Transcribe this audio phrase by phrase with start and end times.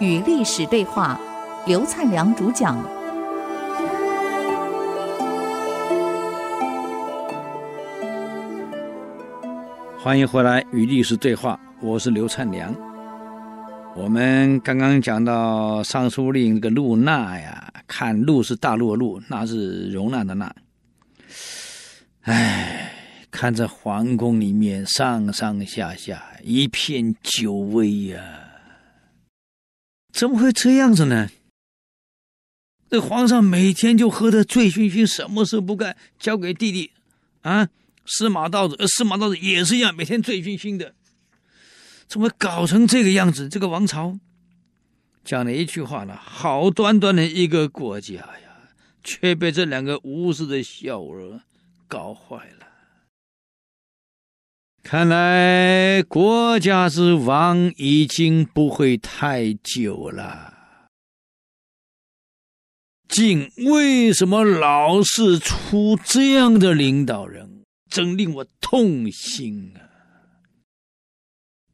[0.00, 1.20] 与历史对话，
[1.66, 2.78] 刘灿良主讲。
[10.00, 12.74] 欢迎回来与历史对话，我是刘灿良。
[13.94, 20.54] 我们刚刚讲到尚书令这个陆纳呀，看陆是大陆的陆，那是容纳的纳。
[22.22, 22.87] 哎，
[23.40, 28.18] 看着皇宫里面上上下下一片酒味呀，
[30.12, 31.30] 怎么会这样子呢？
[32.90, 36.90] 这皇上每天就喝得醉醺醺，什么事不干，交给弟弟
[37.42, 37.68] 啊，
[38.04, 38.76] 司马道子。
[38.88, 40.96] 司马道子也是一样，每天醉醺醺的。
[42.08, 43.48] 怎么搞成这个样子？
[43.48, 44.18] 这个王朝
[45.24, 48.72] 讲了一句话了：好端端的一个国家呀，
[49.04, 51.42] 却被这两个无知的小儿
[51.86, 52.57] 搞坏了。
[54.82, 60.54] 看来国家之亡已经不会太久了。
[63.08, 67.64] 晋为什么老是出这样的领导人？
[67.90, 69.80] 真令我痛心啊！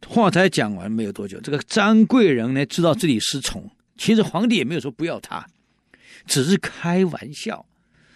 [0.07, 5.45] 话才讲完没有多久，这个张贵人呢，知道自己失宠，其实皇帝也没有说不要他，
[6.25, 7.67] 只是开玩笑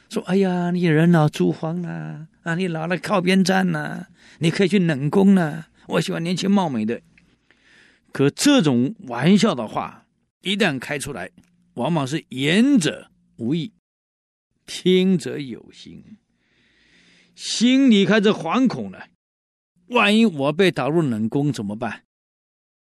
[0.09, 5.69] 说：“哎呀，你人老珠黄了啊，那你老了靠边站了，你可以去冷宫了。
[5.87, 7.03] 我喜欢年轻貌美的。”
[8.11, 10.07] 可这种玩笑的话
[10.41, 11.31] 一旦开出来，
[11.75, 13.75] 往往是言者无意，
[14.65, 16.17] 听者有心，
[17.35, 19.09] 心里开始惶恐了。
[19.89, 22.05] 万一我被打入冷宫怎么办？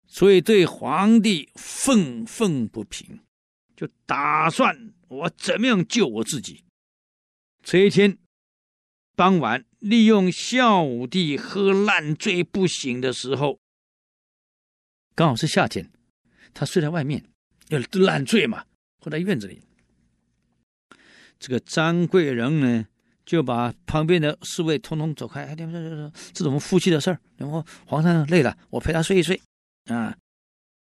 [0.06, 3.18] 所以对皇帝愤愤不平，
[3.74, 6.62] 就打算我怎么样救我自己。
[7.64, 8.16] 这一天
[9.16, 13.58] 傍晚，利用孝武帝喝烂醉不醒的时候，
[15.14, 15.90] 刚好是夏天，
[16.52, 17.24] 他睡在外面，
[17.68, 18.66] 要烂醉嘛，
[18.98, 19.62] 或在院子里。
[21.38, 22.86] 这个张贵人呢？
[23.24, 25.44] 就把旁边的侍卫通通走开。
[25.46, 27.20] 哎，这是我们夫妻的事儿。
[27.36, 29.42] 然后皇上累了，我陪他睡一睡。
[29.86, 30.16] 啊，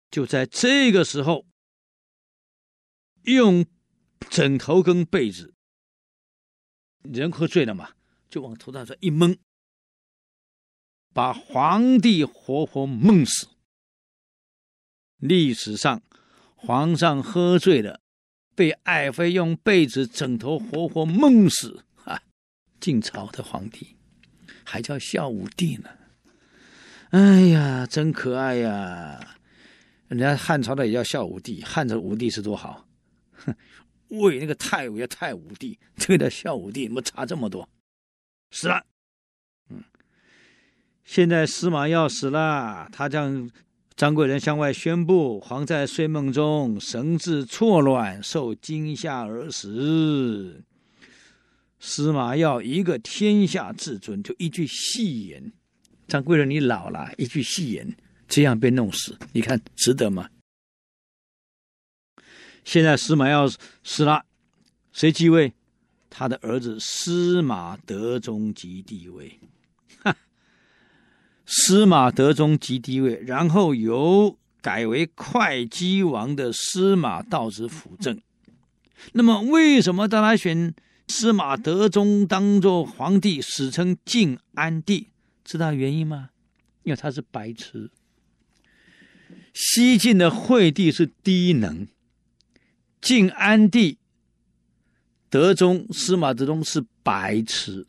[0.09, 1.45] 就在这个时候，
[3.23, 3.67] 用
[4.31, 5.53] 枕头跟被子，
[7.03, 7.91] 人喝醉了嘛，
[8.29, 9.37] 就往头上这一蒙，
[11.13, 13.49] 把皇帝活活闷死。
[15.17, 16.03] 历史上，
[16.55, 18.01] 皇上喝醉了，
[18.55, 21.85] 被爱妃用被子、枕头活活闷死。
[22.81, 23.97] 晋朝的皇帝
[24.65, 25.91] 还叫孝武帝呢，
[27.11, 29.37] 哎呀，真可爱呀！
[30.07, 32.87] 人家汉朝的也叫孝武帝，汉朝武帝是多好，
[33.33, 33.53] 哼，
[34.11, 37.69] 魏那个太武叫太武帝，这个叫孝武帝，怎么差这么多？
[38.51, 38.85] 死了，
[39.71, 39.85] 嗯，
[41.05, 43.51] 现在司马曜死了，他将
[43.95, 50.65] 张贵人向外宣布，皇在睡梦中神志错乱，受惊吓而死。
[51.81, 55.53] 司马曜一个天下至尊，就一句戏言
[56.09, 60.29] ：“张贵人，你老了。”一句戏言，这样被弄死，你看值得吗？
[62.65, 63.49] 现在司马曜
[63.85, 64.25] 死了，
[64.93, 65.53] 谁继位？
[66.11, 69.39] 他的儿子司马德宗即帝位。
[70.03, 70.17] 哈，
[71.47, 78.21] 司马德宗即帝位，然后由改为会稽王的司马道子辅政。
[79.13, 80.75] 那么，为什么大家选？
[81.11, 85.09] 司马德宗当做皇帝，史称晋安帝，
[85.43, 86.31] 知道原因吗？
[86.83, 87.91] 因为他是白痴。
[89.55, 91.87] 西晋的惠帝是低能，
[93.01, 93.98] 晋安帝、
[95.31, 97.87] 德宗、司马德宗是白痴。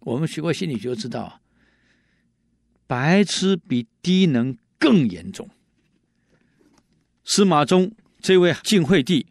[0.00, 1.40] 我们学过心理学，知道，
[2.86, 5.48] 白痴比低能更严重。
[7.24, 9.26] 司马衷这位晋惠帝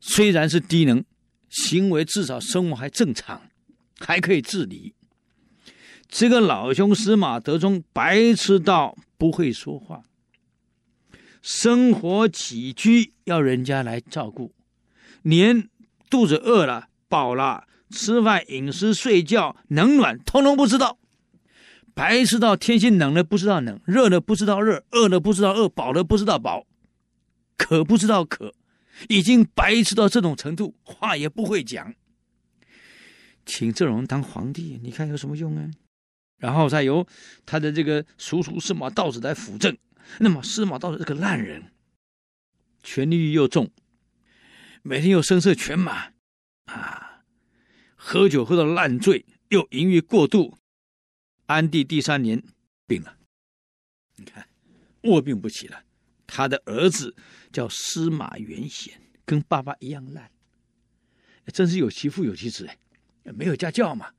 [0.00, 1.04] 虽然是低能。
[1.48, 3.48] 行为至少生活还正常，
[3.98, 4.94] 还可以自理。
[6.06, 10.02] 这个老兄司马德宗白痴到不会说话，
[11.40, 14.52] 生活起居要人家来照顾，
[15.22, 15.70] 连
[16.08, 20.98] 肚子饿了饱了，吃饭饮食睡觉冷暖通通不知道，
[21.94, 26.66] 白痴到天气冷了不知道冷，热了不知道热，饿了不知道饿，饱了不知道饱，
[27.56, 28.54] 渴不知道渴。
[29.08, 31.94] 已经白痴到这种程度，话也不会讲。
[33.44, 35.70] 请这种人当皇帝，你看有什么用啊？
[36.38, 37.06] 然后再由
[37.44, 39.76] 他的这个叔叔司马道子来辅政。
[40.18, 41.72] 那么司马道子这个烂人，
[42.82, 43.70] 权力欲又重，
[44.86, 46.12] 每天又声色犬马
[46.66, 47.24] 啊，
[47.96, 50.56] 喝酒喝到烂醉，又淫欲过度，
[51.46, 52.40] 安帝第三年
[52.86, 53.18] 病了，
[54.14, 54.48] 你看
[55.02, 55.82] 卧病不起了。
[56.24, 57.16] 他的儿子
[57.52, 60.30] 叫司马元显，跟爸爸一样烂，
[61.52, 62.78] 真是有其父有其子哎，
[63.32, 64.12] 没有家教嘛。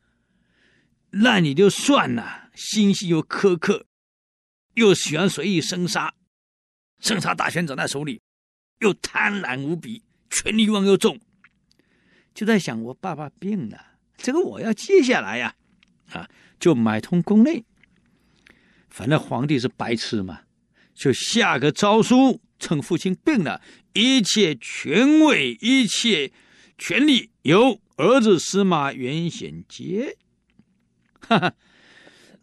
[1.11, 3.85] 烂你就算了，心细又苛刻，
[4.73, 6.13] 又喜欢随意生杀，
[6.99, 8.21] 生杀大权掌在手里，
[8.79, 11.19] 又贪婪无比，权力欲望又重，
[12.33, 15.55] 就在想我爸爸病了，这个我要接下来呀，
[16.11, 16.29] 啊，
[16.59, 17.63] 就买通宫内，
[18.89, 20.41] 反正皇帝是白痴嘛，
[20.93, 23.61] 就下个诏书，趁父亲病了，
[23.93, 26.31] 一切权位、一切
[26.77, 30.17] 权力由儿子司马元显接。
[31.19, 31.53] 哈哈，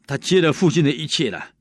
[0.06, 1.52] 他接了父亲的一切了，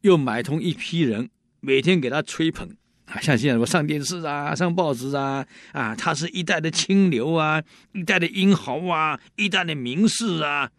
[0.00, 2.76] 又买通一批人，每天给他吹捧。
[3.08, 7.62] 啊，像现在我上电视啊，上报纸啊，啊，他是一代的清流啊，
[7.92, 10.70] 一代的英豪啊，一代的名士啊。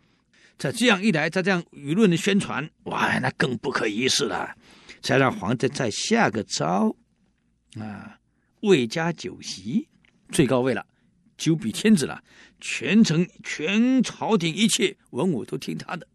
[0.57, 4.55] 在这样一来，在这样舆论的宣传，哇，那更不可一世了。
[5.01, 6.95] 才让皇帝再下个诏
[7.79, 8.19] 啊，
[8.61, 9.87] 魏家酒席，
[10.29, 10.85] 最高位了。
[11.37, 12.21] 九比天子了，
[12.59, 16.05] 全城全朝廷一切文武都听他的，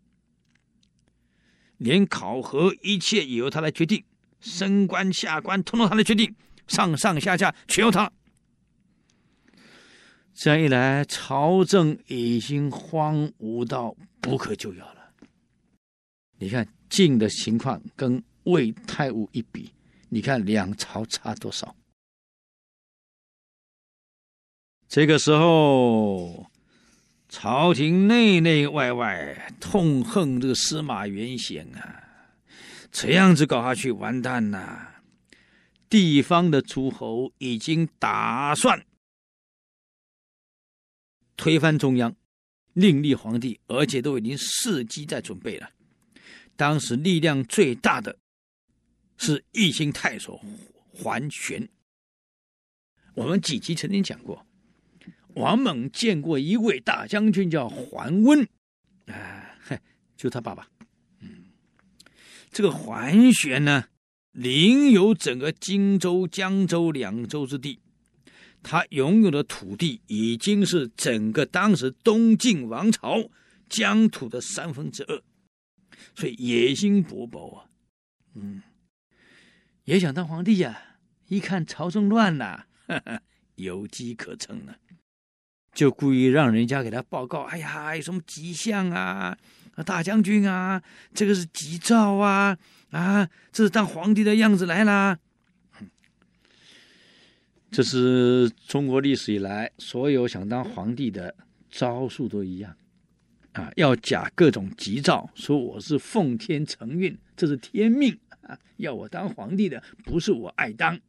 [1.79, 4.05] 连考核一切也由他来决定，
[4.45, 6.33] 升官下官通通他来决定，
[6.69, 8.13] 上上下下全由他。
[10.35, 15.11] 这样一来，朝政已经荒芜到不可救药了。
[16.39, 19.73] 你看晋的情况跟魏太武一比，
[20.11, 21.75] 你看两朝差多少？
[24.89, 26.51] 这个时候，
[27.29, 32.04] 朝廷内内外外痛恨这个司马元显啊！
[32.95, 35.03] 这样子搞下去，完蛋了。
[35.91, 38.87] 地方的诸侯已经打算
[41.37, 42.15] 推翻中央，
[42.73, 45.69] 另立皇帝，而且都已经伺机在准备了。
[46.55, 48.17] 当时力量最大的
[49.17, 50.41] 是义兴太守
[50.93, 51.69] 桓玄。
[53.15, 54.47] 我们几集曾经讲过。
[55.35, 58.49] 王猛见过一位大将军叫桓温，
[59.07, 59.77] 啊，嘿，
[60.17, 60.69] 就他爸爸。
[62.55, 63.87] 这个桓玄呢，
[64.31, 67.81] 领有整个荆州、江州两州之地，
[68.63, 73.29] 他拥有的土地已经是整个当时东晋王朝
[73.69, 75.21] 疆土的三分之二，
[76.15, 77.67] 所以野心勃勃啊。
[78.37, 78.63] 嗯，
[79.83, 83.21] 也想当皇帝呀，一看朝政乱了，哈哈，
[83.57, 84.77] 有机可乘了。
[85.75, 89.37] 就故意让人家给他报告，哎呀，有什么吉象啊？
[89.83, 90.83] 大将军啊，
[91.13, 92.57] 这个是吉兆啊！
[92.91, 95.19] 啊，这是当皇帝的样子来啦。
[97.71, 101.35] 这是中国历史以来所有想当皇帝的
[101.69, 102.77] 招数都一样
[103.53, 111.01] 啊，要假各种吉兆，说我是奉天承运，这是天命啊，要我当皇帝的不是我爱当，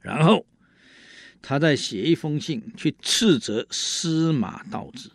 [0.00, 0.44] 然后。
[1.42, 5.10] 他再写一封信去斥责司马道子，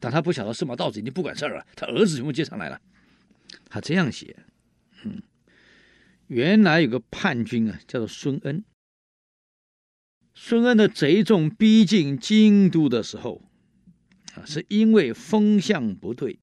[0.00, 2.80] 但他不晓得司马道子已经不管事儿了，他儿子全部接上来了。
[3.68, 4.36] 他这样写：
[5.04, 5.22] 嗯，
[6.26, 8.64] 原来有个叛军啊，叫做孙恩。
[10.34, 13.42] 孙恩的贼众逼近京都的时候，
[14.34, 16.38] 啊，是因为风向不对，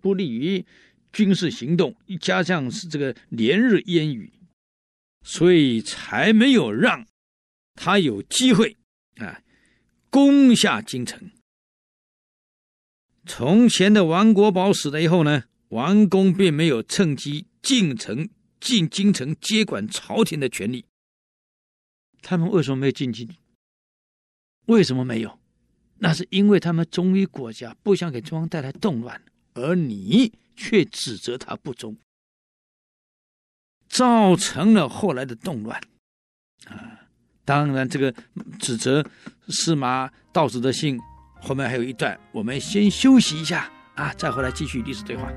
[0.00, 0.64] 不利于
[1.12, 4.32] 军事行动，加上是这个连日烟雨，
[5.22, 7.06] 所以才没有让。
[7.74, 8.76] 他有机会
[9.16, 9.40] 啊，
[10.10, 11.30] 攻下京城。
[13.26, 20.84] 从前的王国宝死了以后呢，王公并没有趁机进城进京城接管朝廷的权利。
[22.22, 23.28] 他们为什么没有进京？
[24.66, 25.38] 为什么没有？
[25.98, 29.20] 那是因为他们忠于国家，不想给中央带来动乱，
[29.52, 31.96] 而你却指责他不忠，
[33.88, 35.78] 造成了后来的动乱
[36.64, 37.00] 啊。
[37.44, 38.14] 当然，这个
[38.58, 39.04] 指责
[39.48, 40.98] 司马道子的信
[41.40, 45.30] 后面还有一段，我们先休息一下啊，再回来继续历史对话。